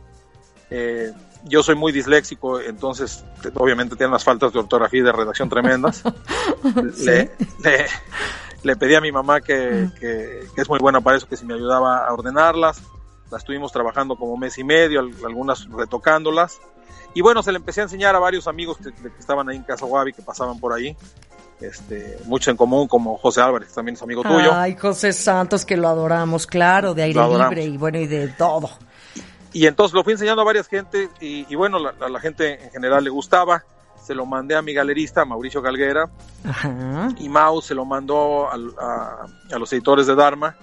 [0.69, 1.11] Eh,
[1.45, 3.23] yo soy muy disléxico, entonces
[3.55, 6.03] obviamente tienen las faltas de ortografía y de redacción tremendas.
[6.95, 7.05] ¿Sí?
[7.05, 7.31] le,
[7.63, 7.85] le,
[8.63, 11.45] le, pedí a mi mamá que, que, que, es muy buena para eso, que si
[11.45, 12.81] me ayudaba a ordenarlas.
[13.31, 16.59] Las estuvimos trabajando como mes y medio, algunas retocándolas.
[17.15, 19.63] Y bueno, se le empecé a enseñar a varios amigos que, que estaban ahí en
[19.63, 20.95] Casa Guavi, que pasaban por ahí.
[21.61, 24.53] Este, mucho en común, como José Álvarez, que también es amigo tuyo.
[24.53, 28.69] Ay, José Santos, que lo adoramos, claro, de aire libre y bueno, y de todo.
[29.53, 32.71] Y entonces lo fui enseñando a varias gente y, y bueno, la, la, gente en
[32.71, 33.63] general le gustaba.
[34.03, 36.09] Se lo mandé a mi galerista, Mauricio Galguera,
[36.43, 37.09] Ajá.
[37.17, 40.57] y Mau se lo mandó a, a, a, los editores de Dharma.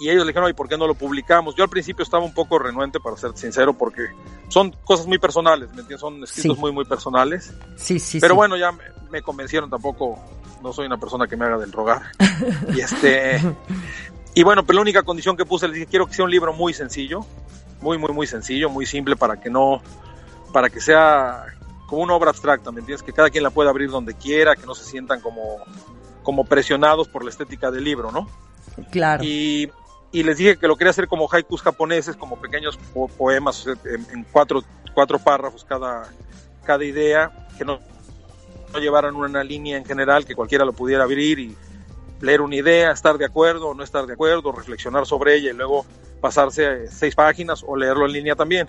[0.00, 1.56] Y ellos le dijeron, ¿y por qué no lo publicamos?
[1.56, 4.06] Yo al principio estaba un poco renuente, para ser sincero, porque
[4.48, 6.00] son cosas muy personales, ¿me entiendes?
[6.00, 6.60] Son escritos sí.
[6.60, 7.52] muy, muy personales.
[7.76, 8.36] Sí, sí, Pero sí.
[8.36, 10.18] bueno, ya me, me, convencieron, tampoco,
[10.62, 12.02] no soy una persona que me haga del rogar.
[12.74, 13.42] y este,
[14.34, 16.52] y bueno, pero la única condición que puse, le dije, quiero que sea un libro
[16.52, 17.26] muy sencillo,
[17.80, 19.82] muy, muy, muy sencillo, muy simple para que no,
[20.52, 21.44] para que sea
[21.86, 23.02] como una obra abstracta, ¿me entiendes?
[23.02, 25.58] Que cada quien la pueda abrir donde quiera, que no se sientan como,
[26.22, 28.28] como presionados por la estética del libro, ¿no?
[28.90, 29.24] Claro.
[29.24, 29.70] Y,
[30.12, 34.06] y les dije que lo quería hacer como haikus japoneses, como pequeños po- poemas en,
[34.12, 34.62] en cuatro,
[34.94, 36.10] cuatro párrafos cada,
[36.64, 37.80] cada idea, que no,
[38.72, 41.56] no llevaran una línea en general, que cualquiera lo pudiera abrir y
[42.20, 45.54] leer una idea, estar de acuerdo o no estar de acuerdo, reflexionar sobre ella y
[45.54, 45.84] luego
[46.20, 48.68] pasarse seis páginas o leerlo en línea también.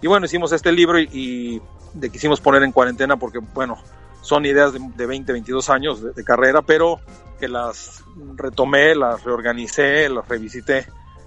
[0.00, 1.62] Y bueno, hicimos este libro y, y
[2.00, 3.78] le quisimos poner en cuarentena porque, bueno,
[4.22, 7.00] son ideas de, de 20, 22 años de, de carrera, pero
[7.40, 8.02] que las
[8.36, 10.86] retomé, las reorganicé, las revisité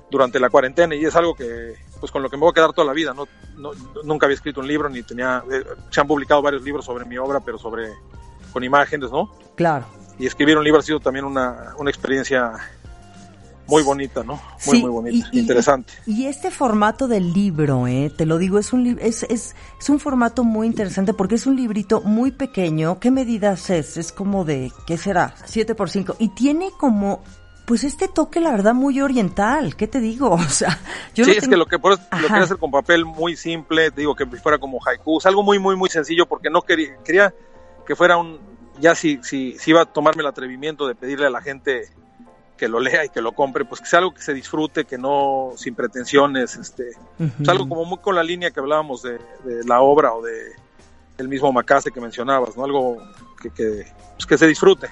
[0.09, 2.73] durante la cuarentena y es algo que, pues con lo que me voy a quedar
[2.73, 3.13] toda la vida.
[3.13, 3.25] No,
[3.57, 3.71] no-
[4.03, 7.17] nunca había escrito un libro ni tenía, eh, se han publicado varios libros sobre mi
[7.17, 7.89] obra, pero sobre,
[8.53, 9.33] con imágenes, ¿no?
[9.55, 9.85] Claro.
[10.19, 12.53] Y escribir un libro ha sido también una, una experiencia
[13.67, 14.35] muy bonita, ¿no?
[14.65, 15.93] Muy, Sí, muy bonita, y- interesante.
[16.05, 19.99] Y este formato del libro, eh, te lo digo, es un, es, es, es un
[19.99, 22.99] formato muy interesante porque es un librito muy pequeño.
[22.99, 23.97] ¿Qué medidas es?
[23.97, 25.35] Es como de, ¿qué será?
[25.45, 27.21] 7 por 5 Y tiene como,
[27.65, 29.75] pues este toque, la verdad, muy oriental.
[29.75, 30.29] ¿Qué te digo?
[30.33, 30.79] O sea,
[31.13, 33.03] yo sí, no es tengo- que lo que por eso lo quería hacer con papel
[33.03, 36.61] muy simple, te digo que fuera como haikus, algo muy muy muy sencillo porque no
[36.61, 37.33] quería quería
[37.85, 38.39] que fuera un
[38.79, 41.89] ya si si si iba a tomarme el atrevimiento de pedirle a la gente
[42.57, 44.97] que lo lea y que lo compre, pues que sea algo que se disfrute, que
[44.97, 46.89] no sin pretensiones, este,
[47.39, 50.53] es algo como muy con la línea que hablábamos de, de la obra o de
[51.19, 52.63] el mismo Macase que mencionabas, ¿no?
[52.63, 52.97] Algo
[53.41, 53.85] que que,
[54.15, 54.89] pues que se disfrute.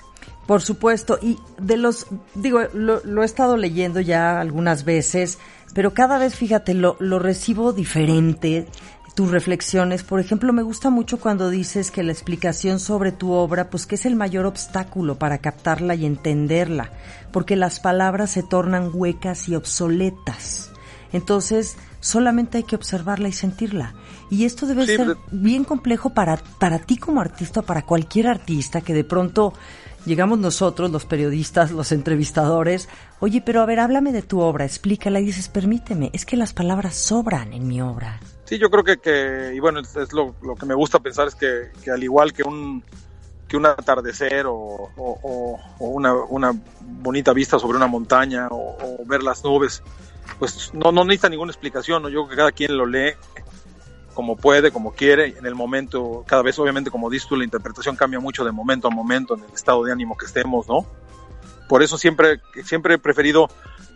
[0.48, 5.40] Por supuesto, y de los, digo, lo, lo he estado leyendo ya algunas veces,
[5.74, 8.68] pero cada vez, fíjate, lo, lo recibo diferente,
[9.16, 10.04] tus reflexiones.
[10.04, 13.96] Por ejemplo, me gusta mucho cuando dices que la explicación sobre tu obra, pues que
[13.96, 16.92] es el mayor obstáculo para captarla y entenderla,
[17.32, 20.72] porque las palabras se tornan huecas y obsoletas.
[21.14, 23.94] Entonces, solamente hay que observarla y sentirla.
[24.30, 28.82] Y esto debe Sí, ser bien complejo para, para ti como artista, para cualquier artista
[28.82, 29.54] que de pronto
[30.06, 35.20] llegamos nosotros, los periodistas, los entrevistadores, oye, pero a ver, háblame de tu obra, explícala
[35.22, 38.20] y dices, permíteme, es que las palabras sobran en mi obra.
[38.46, 41.36] Sí, yo creo que, que y bueno, es, lo, lo que me gusta pensar es
[41.36, 42.84] que, que al igual que un
[43.48, 48.78] que un atardecer o, o- o- o una, una bonita vista sobre una montaña o,
[49.02, 49.84] o ver las nubes,
[50.40, 52.10] pues no, no necesita ninguna explicación, ¿no?
[52.10, 53.14] yo creo que cada quien lo lee
[54.16, 57.96] como puede, como quiere, en el momento, cada vez obviamente como dices tú, la interpretación
[57.96, 60.88] cambia mucho de momento a momento en el estado de ánimo que estemos, ¿no?
[61.68, 63.50] Por eso siempre, siempre he preferido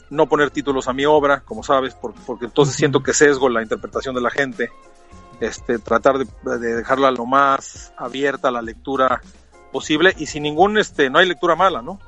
[0.09, 3.61] no poner títulos a mi obra, como sabes, por- porque entonces siento que sesgo la
[3.61, 4.69] interpretación de la gente.
[5.39, 6.25] Este, tratar de,
[6.59, 9.21] de dejarla lo más abierta a la lectura
[9.71, 11.99] posible y sin ningún, este, no hay lectura mala, ¿no?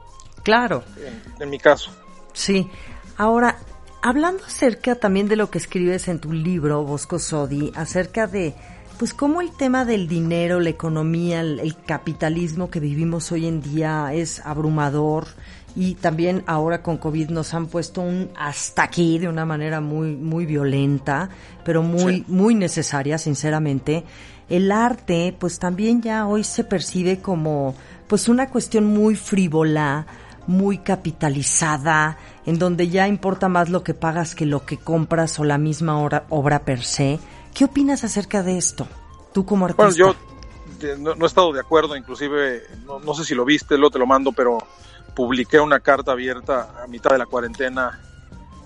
[0.43, 1.91] Claro, En, en mi caso.
[2.33, 2.69] sí.
[3.17, 3.57] Ahora,
[4.01, 8.55] hablando acerca también de lo que escribes en tu libro, Bosco Sodi, acerca de,
[8.97, 13.61] pues, cómo el tema del dinero, la economía, el, el capitalismo que vivimos hoy en
[13.61, 15.27] día es abrumador
[15.75, 20.15] y también ahora con COVID nos han puesto un hasta aquí de una manera muy,
[20.15, 21.29] muy violenta,
[21.63, 22.25] pero muy, Sí.
[22.27, 24.03] muy necesaria, sinceramente.
[24.49, 27.73] El arte, pues también ya hoy se percibe como,
[28.07, 30.05] pues una cuestión muy frívola,
[30.47, 35.43] muy capitalizada, en donde ya importa más lo que pagas que lo que compras o
[35.43, 37.19] la misma obra, obra per se.
[37.53, 38.87] ¿Qué opinas acerca de esto?
[39.33, 39.83] Tú como artista.
[39.83, 40.15] Bueno,
[40.81, 43.91] yo no, no he estado de acuerdo, inclusive, no, no sé si lo viste, luego
[43.91, 44.57] te lo mando, pero
[45.15, 47.99] publiqué una carta abierta a mitad de la cuarentena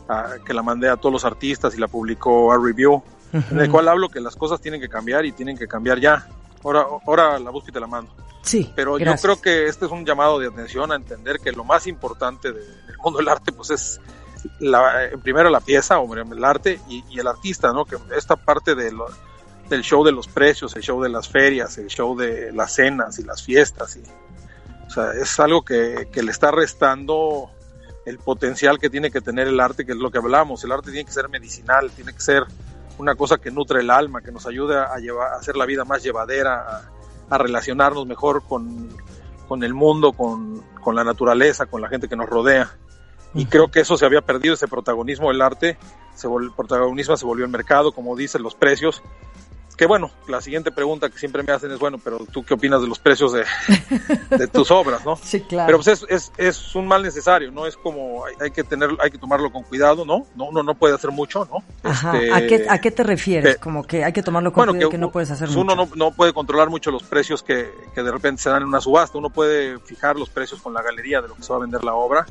[0.07, 3.01] a- que la mandé a todos los artistas y la publicó a Review,
[3.33, 6.27] en el cual hablo que las cosas tienen que cambiar y tienen que cambiar ya.
[6.63, 8.11] Ahora, ahora la busco y te la mando.
[8.41, 9.21] Sí, Pero gracias.
[9.21, 12.51] yo creo que este es un llamado de atención a entender que lo más importante
[12.51, 13.99] de- del mundo del arte, pues es
[14.59, 17.85] la, eh, primero la pieza o el arte y, y el artista, ¿no?
[17.85, 19.07] Que esta parte de lo-
[19.69, 23.17] del show de los precios, el show de las ferias, el show de las cenas
[23.17, 24.03] y las fiestas, y,
[24.95, 27.51] sea, es algo que, que le está restando
[28.05, 30.63] el potencial que tiene que tener el arte, que es lo que hablamos.
[30.63, 32.43] El arte tiene que ser medicinal, tiene que ser
[32.97, 35.85] una cosa que nutre el alma, que nos ayude a, llevar, a hacer la vida
[35.85, 38.89] más llevadera, a, a relacionarnos mejor con,
[39.47, 42.77] con el mundo, con, con la naturaleza, con la gente que nos rodea.
[43.33, 45.77] Y creo que eso se había perdido, ese protagonismo del arte,
[46.15, 49.01] se el protagonismo se volvió el mercado, como dicen los precios.
[49.77, 52.81] Que bueno, la siguiente pregunta que siempre me hacen es, bueno, pero tú qué opinas
[52.81, 53.43] de los precios de,
[54.37, 55.17] de tus obras, ¿no?
[55.17, 55.65] Sí, claro.
[55.67, 57.65] Pero pues es, es, es un mal necesario, ¿no?
[57.65, 60.25] Es como, hay, hay que tener, hay que tomarlo con cuidado, ¿no?
[60.35, 61.63] No, uno no puede hacer mucho, ¿no?
[61.89, 62.17] Ajá.
[62.17, 63.55] Este, ¿A, qué, ¿A qué te refieres?
[63.55, 65.73] eh, Como que hay que tomarlo con cuidado, que, no u- puedes hacer pues mucho.
[65.73, 68.69] uno no, no puede controlar mucho los precios que, que de repente se dan en
[68.69, 71.57] una subasta, uno puede fijar los precios con la galería de lo que se va
[71.57, 72.25] a vender la obra,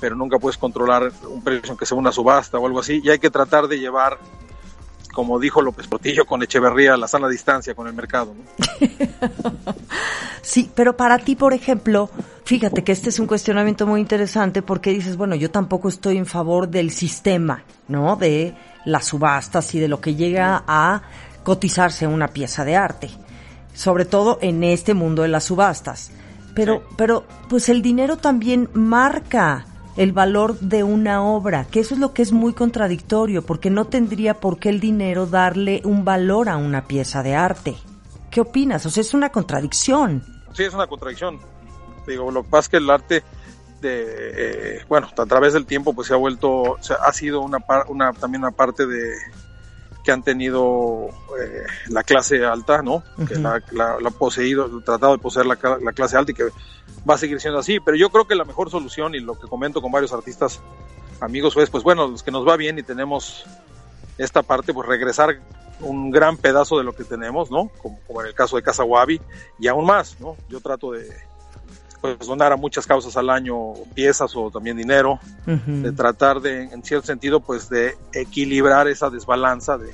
[0.00, 3.18] pero nunca puedes controlar un precio que sea una subasta o algo así, y hay
[3.18, 4.18] que tratar de llevar,
[5.12, 8.34] como dijo López Portillo con Echeverría, la sana distancia con el mercado.
[10.42, 12.10] sí, pero para ti, por ejemplo,
[12.44, 16.26] fíjate que este es un cuestionamiento muy interesante porque dices, bueno, yo tampoco estoy en
[16.26, 18.16] favor del sistema, ¿no?
[18.16, 21.02] De las subastas y de lo que llega a
[21.42, 23.10] cotizarse una pieza de arte,
[23.74, 26.10] sobre todo en este mundo de las subastas.
[26.54, 29.66] Pero, pero, pues el dinero también marca
[30.00, 33.84] el valor de una obra, que eso es lo que es muy contradictorio, porque no
[33.84, 37.76] tendría por qué el dinero darle un valor a una pieza de arte.
[38.30, 38.86] ¿Qué opinas?
[38.86, 40.24] O sea, es una contradicción.
[40.54, 41.38] Sí, es una contradicción.
[42.06, 43.22] Digo, lo que pasa es que el arte,
[43.82, 47.58] de, eh, bueno, a través del tiempo, pues se ha vuelto, o ha sido una,
[47.88, 49.12] una también una parte de,
[50.02, 51.08] que han tenido
[51.38, 53.02] eh, la clase alta, ¿no?
[53.28, 56.48] Que la, ha poseído, tratado de poseer la, la, clase alta y que
[57.08, 57.80] va a seguir siendo así.
[57.80, 60.60] Pero yo creo que la mejor solución, y lo que comento con varios artistas
[61.20, 63.44] amigos, es, pues bueno, los que nos va bien y tenemos
[64.18, 65.40] esta parte, pues regresar
[65.80, 67.70] un gran pedazo de lo que tenemos, ¿no?
[67.82, 69.20] Como, como en el caso de Casa Wabi,
[69.58, 70.36] y aún más, ¿no?
[70.48, 71.08] Yo trato de,
[72.00, 76.82] pues donar a muchas causas al año piezas o también dinero, de tratar de, en
[76.82, 79.92] cierto sentido, pues de equilibrar esa desbalanza de,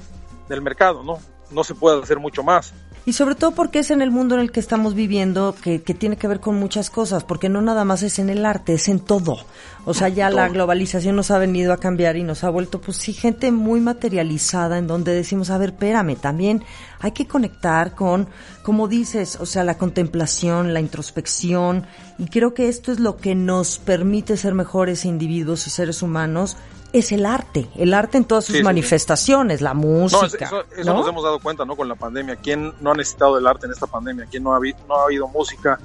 [0.49, 1.19] del mercado, ¿no?
[1.51, 2.73] No se puede hacer mucho más.
[3.07, 5.95] Y sobre todo porque es en el mundo en el que estamos viviendo que, que,
[5.95, 8.89] tiene que ver con muchas cosas, porque no nada más es en el arte, es
[8.89, 9.39] en todo.
[9.85, 12.97] O sea, ya la globalización nos ha venido a cambiar y nos ha vuelto, pues
[12.97, 16.65] sí, gente muy materializada en donde decimos, a ver, espérame, también
[16.99, 18.27] hay que conectar con,
[18.65, 21.87] como dices, o sea, la contemplación, la introspección,
[22.19, 26.57] y creo que esto es lo que nos permite ser mejores individuos y seres humanos
[26.93, 30.51] es el arte, el arte en todas sus manifestaciones, la música.
[30.51, 31.77] No, eso, nos hemos dado cuenta, ¿no?
[31.77, 32.37] Con la pandemia.
[32.37, 34.27] ¿Quién no ha necesitado el arte en esta pandemia?
[34.31, 35.79] ¿Quién no ha, no ha oído música?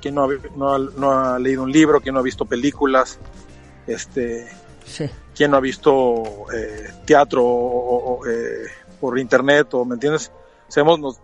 [0.00, 2.00] ¿Quién no ha, no, ha, leído un libro?
[2.00, 3.18] ¿Quién no ha visto películas?
[3.86, 4.48] Este,
[4.86, 5.10] sí.
[5.34, 8.66] ¿Quién no ha visto eh, teatro o, eh,
[9.00, 9.74] por internet?
[9.74, 10.30] O, ¿Me entiendes?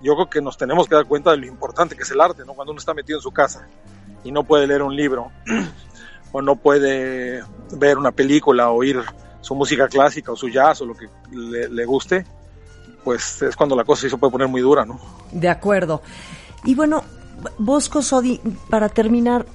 [0.01, 2.45] yo creo que nos tenemos que dar cuenta de lo importante que es el arte,
[2.45, 2.55] ¿no?
[2.55, 3.67] Cuando uno está metido en su casa
[4.23, 5.33] y no puede leer un libro
[6.33, 9.01] o no puede ver una película o oír
[9.41, 12.27] su música clásica o su jazz o lo que le, guste,
[13.05, 15.01] pues es cuando la cosa se puede poner muy dura, ¿no?
[15.33, 16.03] De acuerdo.
[16.65, 17.03] Y bueno,
[17.59, 19.47] Bosco Sodi, para terminar,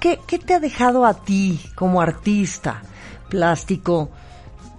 [0.00, 2.82] ¿qué, ¿qué, te ha dejado a ti como artista
[3.28, 4.10] plástico?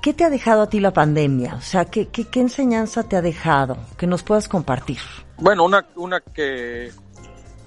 [0.01, 1.55] ¿Qué te ha dejado a ti la pandemia?
[1.55, 4.99] O sea, ¿qué, qué, qué enseñanza te ha dejado que nos puedas compartir?
[5.37, 6.91] Bueno, una, una que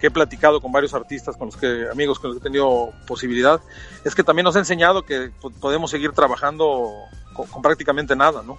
[0.00, 2.92] que he platicado con varios artistas, con los que amigos con los que he tenido
[3.06, 3.60] posibilidad,
[4.04, 6.90] es que también nos ha enseñado que podemos seguir trabajando
[7.34, 8.58] con, prácticamente nada, ¿no?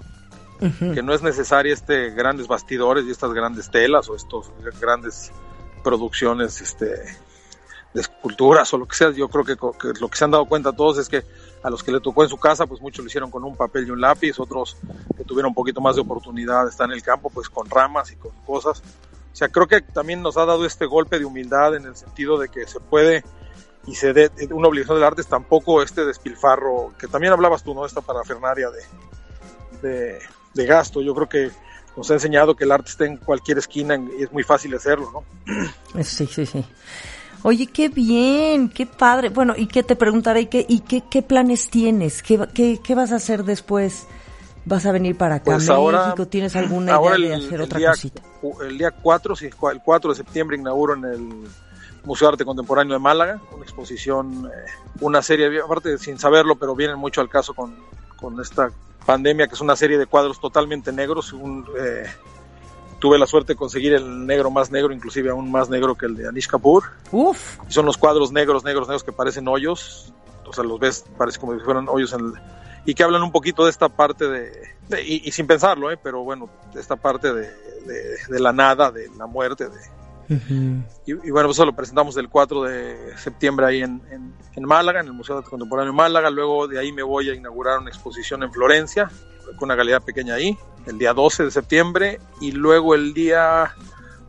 [0.60, 5.32] Que no es necesario este grandes bastidores y estas grandes telas o estos grandes
[5.84, 6.86] producciones este,
[7.94, 9.10] de esculturas o lo que sea.
[9.10, 9.56] Yo creo que,
[10.00, 11.24] lo que se han dado cuenta todos es que
[11.64, 13.88] a los que le tocó en su casa, pues muchos lo hicieron con un papel
[13.88, 14.78] y un lápiz, otros
[15.18, 18.12] que tuvieron un poquito más de oportunidad de estar en el campo, pues con ramas
[18.12, 18.84] y con cosas.
[19.32, 22.38] O sea, creo que también nos ha dado este golpe de humildad en el sentido
[22.38, 23.24] de que se puede
[23.88, 27.86] y se dé una obligación del arte, tampoco este despilfarro, que también hablabas tú, ¿no?
[27.86, 28.68] Esta parafernaria
[29.82, 30.20] de,
[30.54, 31.02] de, gasto.
[31.02, 31.52] Yo creo que
[31.98, 35.12] nos ha enseñado que el arte está en cualquier esquina y es muy fácil hacerlo,
[35.12, 36.04] ¿no?
[36.04, 36.64] Sí, sí, sí.
[37.44, 39.30] Oye, qué bien, qué padre.
[39.30, 40.42] Bueno, ¿y qué te preguntaré?
[40.42, 42.22] ¿Y qué, y qué, qué planes tienes?
[42.22, 44.06] ¿Qué, qué, qué vas a hacer después?
[44.66, 46.28] ¿Vas a venir para acá pues México?
[46.28, 48.22] ¿Tienes alguna idea de hacer otra cosita?
[48.62, 51.30] El día 4, sí, el 4 de septiembre inauguro en el
[52.04, 54.72] Museo de Arte Contemporáneo de Málaga, una exposición, eh,
[55.02, 57.76] una serie, aparte sin saberlo, pero vienen mucho al caso con,
[58.16, 58.72] con esta
[59.06, 61.34] pandemia, que es una serie de cuadros totalmente negros.
[61.80, 62.06] eh,
[63.00, 66.16] tuve la suerte de conseguir el negro más negro, inclusive aún más negro que el
[66.16, 66.84] de Anish Kapoor.
[67.12, 67.58] Uf.
[67.68, 70.14] son los cuadros negros, negros, negros que parecen hoyos.
[70.46, 72.34] O sea, los ves, parece como si fueran hoyos en el,
[72.86, 74.52] y que hablan un poquito de esta parte de,
[75.06, 75.98] y, sin pensarlo, ¿eh?
[76.02, 77.50] pero bueno, de esta parte de,
[78.30, 79.70] de, la nada, de la muerte.
[79.70, 79.78] De,
[81.06, 85.08] y, bueno, pues eso lo presentamos el 4 de septiembre ahí en, en, Málaga, en
[85.08, 86.30] el Museo Contemporáneo de Málaga.
[86.30, 89.12] Luego de ahí me voy a inaugurar una exposición en Florencia,
[89.58, 92.20] con una galería pequeña ahí, el día 12 de septiembre.
[92.40, 93.76] Y luego el día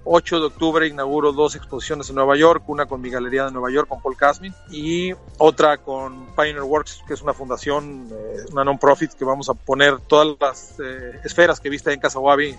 [0.05, 3.71] 8 de octubre inauguro dos exposiciones en Nueva York, una con mi galería de Nueva
[3.71, 8.65] York con Paul Casmin y otra con Pioneer Works, que es una fundación, eh, una
[8.65, 12.57] non-profit que vamos a poner todas las eh, esferas que viste en Casa Wabi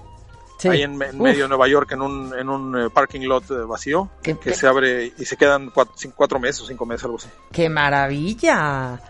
[0.60, 0.70] Sí.
[0.70, 4.38] ahí en, medio de Nueva York, en un, en un eh, parking lot vacío, Qué
[4.38, 7.28] que se abre y se quedan cuatro, cinco- cuatro meses o cinco meses, algo así.
[7.52, 9.02] ¡Qué maravilla!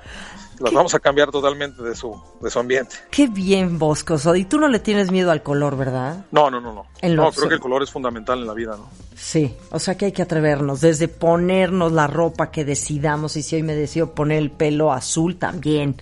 [0.59, 0.75] Las ¿Qué?
[0.75, 2.95] vamos a cambiar totalmente de su, de su ambiente.
[3.09, 4.17] ¡Qué bien, Bosco!
[4.35, 6.25] Y tú no le tienes miedo al color, ¿verdad?
[6.31, 6.85] No, no, no, no.
[7.01, 8.87] En No, creo que el color es fundamental en la vida, ¿no?
[9.15, 13.55] Sí, o sea que hay que atrevernos, desde ponernos la ropa que decidamos, y si
[13.55, 15.95] hoy me decido poner el pelo azul también.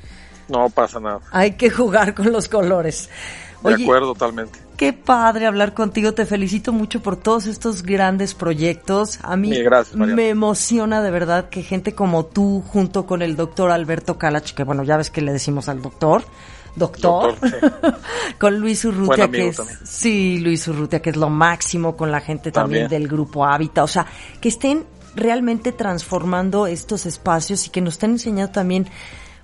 [0.47, 1.19] No pasa nada.
[1.31, 3.09] Hay que jugar con los colores.
[3.63, 4.59] De acuerdo, totalmente.
[4.82, 9.19] Qué padre hablar contigo, te felicito mucho por todos estos grandes proyectos.
[9.21, 13.69] A mí gracias, me emociona de verdad que gente como tú, junto con el doctor
[13.69, 16.23] Alberto Calach, que bueno, ya ves que le decimos al doctor,
[16.75, 17.99] doctor, Doctor,
[18.39, 19.77] con Luis Urrutia, que es, también.
[19.84, 23.01] sí, Luis Urrutia, que es lo máximo, con la gente también, También.
[23.03, 24.07] del grupo Hábitat, o sea,
[24.41, 28.88] que estén realmente transformando estos espacios y que nos estén enseñando también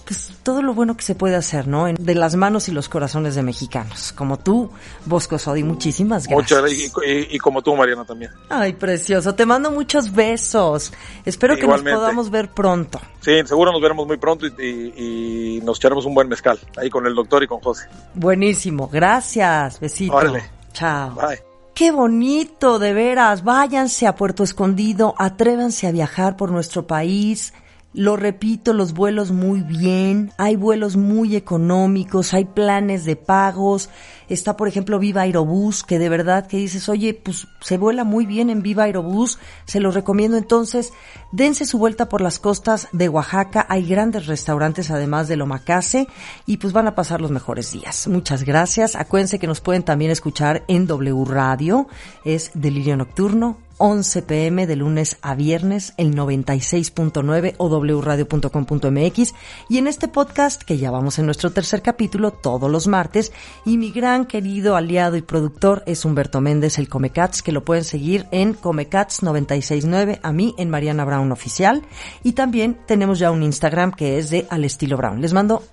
[0.08, 1.88] pues todo lo bueno que se puede hacer, ¿no?
[1.88, 4.72] En- de las manos y los corazones de mexicanos, como tú,
[5.06, 6.62] Bosco Sodi, muchísimas gracias.
[6.64, 8.32] Muchas y, y- y como tú, Mariana, también.
[8.50, 10.94] Ay, precioso, te mando muchos besos.
[11.26, 13.02] Espero que nos podamos ver pronto.
[13.20, 17.14] Sí, seguro nos veremos muy pronto y nos echaremos un buen mezcal ahí con el
[17.14, 17.88] doctor y con José.
[18.14, 20.16] Buenísimo, gracias, besito.
[20.16, 20.44] Órale.
[20.74, 21.16] Chao.
[21.16, 21.42] Bye.
[21.74, 23.44] Qué bonito, de veras.
[23.44, 27.54] Váyanse a Puerto Escondido, atrévanse a viajar por nuestro país.
[27.98, 33.90] Lo repito, los vuelos muy bien, hay vuelos muy económicos, hay planes de pagos.
[34.30, 38.26] Está, por ejemplo, Viva Aerobús, que de verdad que dices, oye, pues se vuela muy
[38.26, 40.38] bien en Viva Aerobús, se los recomiendo.
[40.38, 40.94] Entonces,
[41.32, 46.08] dense su vuelta por las costas de Oaxaca, hay grandes restaurantes además de Lomacase
[46.46, 48.08] y pues van a pasar los mejores días.
[48.08, 48.96] Muchas gracias.
[48.96, 51.88] Acuérdense que nos pueden también escuchar en W Radio,
[52.24, 53.58] es Delirio Nocturno.
[53.78, 59.34] 11 pm de lunes a viernes, el 96.9 o wradio.com.mx
[59.70, 63.32] y en este podcast que ya vamos en nuestro tercer capítulo todos los martes
[63.66, 67.84] y mi gran querido aliado y productor es Humberto Méndez, el Comecats, que lo pueden
[67.84, 71.84] seguir en Comecats 969, a mí en Mariana Brown Oficial
[72.24, 75.22] y también tenemos ya un Instagram que es de Al Estilo Brown.
[75.22, 75.64] Les mando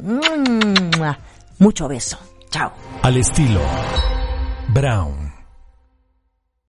[1.58, 2.18] mucho beso.
[2.50, 2.72] Chao.
[3.02, 3.60] Al estilo
[4.68, 5.33] Brown.